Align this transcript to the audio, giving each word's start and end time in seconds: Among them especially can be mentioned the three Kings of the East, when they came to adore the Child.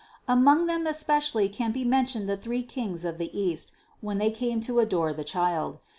Among 0.27 0.65
them 0.65 0.87
especially 0.87 1.47
can 1.47 1.71
be 1.71 1.83
mentioned 1.85 2.27
the 2.27 2.35
three 2.35 2.63
Kings 2.63 3.05
of 3.05 3.19
the 3.19 3.29
East, 3.39 3.73
when 3.99 4.17
they 4.17 4.31
came 4.31 4.59
to 4.61 4.79
adore 4.79 5.13
the 5.13 5.23
Child. 5.23 5.77